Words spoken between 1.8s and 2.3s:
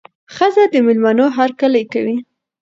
کوي.